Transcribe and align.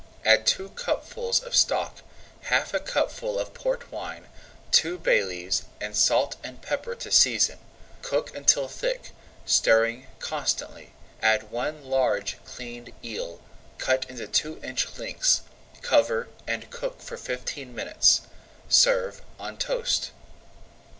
Add 0.25 0.47
two 0.47 0.69
cupfuls 0.69 1.41
of 1.43 1.55
stock, 1.55 1.99
half 2.45 2.73
a 2.73 2.79
cupful 2.79 3.37
of 3.37 3.53
Port 3.53 3.91
wine, 3.91 4.29
two 4.71 4.97
bay 4.97 5.23
leaves, 5.23 5.61
and 5.79 5.95
salt 5.95 6.37
and 6.43 6.59
pepper 6.59 6.95
to 6.95 7.11
season. 7.11 7.59
Cook 8.01 8.35
until 8.35 8.67
thick, 8.67 9.11
stirring 9.45 10.07
constantly. 10.17 10.93
Add 11.21 11.51
one 11.51 11.85
large 11.85 12.43
cleaned 12.45 12.93
eel, 13.05 13.41
cut 13.77 14.09
into 14.09 14.25
two 14.25 14.59
inch 14.63 14.87
lengths, 14.97 15.41
cover, 15.83 16.29
and 16.47 16.71
cook 16.71 16.99
for 17.03 17.15
fifteen 17.15 17.75
minutes. 17.75 18.21
Serve 18.69 19.21
on 19.39 19.55
toast. 19.55 20.09